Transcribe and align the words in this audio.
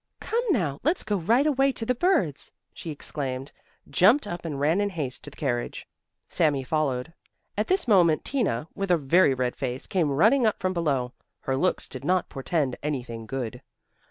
"Come 0.19 0.43
now, 0.49 0.79
let's 0.81 1.03
go 1.03 1.15
right 1.17 1.45
away 1.45 1.71
to 1.73 1.85
the 1.85 1.93
birds," 1.93 2.51
she 2.73 2.89
exclaimed, 2.89 3.51
jumped 3.87 4.25
up 4.25 4.45
and 4.45 4.59
ran 4.59 4.81
in 4.81 4.89
haste 4.89 5.21
to 5.25 5.29
the 5.29 5.37
carriage. 5.37 5.87
Sami 6.27 6.63
followed. 6.63 7.13
At 7.55 7.67
this 7.67 7.87
moment 7.87 8.25
Tina, 8.25 8.67
with 8.73 8.89
a 8.89 8.97
very 8.97 9.35
red 9.35 9.55
face, 9.55 9.85
came 9.85 10.09
running 10.09 10.43
up 10.43 10.57
from 10.57 10.73
below. 10.73 11.13
Her 11.41 11.55
looks 11.55 11.87
did 11.87 12.03
not 12.03 12.29
portend 12.29 12.77
anything 12.81 13.27
good. 13.27 13.61